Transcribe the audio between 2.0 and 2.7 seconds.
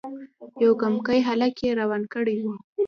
کړی وو.